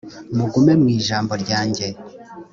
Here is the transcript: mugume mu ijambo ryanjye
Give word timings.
mugume 0.37 0.73
mu 0.81 0.87
ijambo 0.97 1.33
ryanjye 1.43 1.85